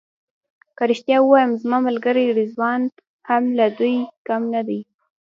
که 0.77 0.83
رښتیا 0.91 1.17
ووایم 1.21 1.51
زما 1.61 1.77
ملګری 1.87 2.25
رضوان 2.39 2.81
هم 3.29 3.43
له 3.57 3.65
دوی 3.79 3.95
کم 4.27 4.41
نه 4.53 4.61
دی. 4.67 4.79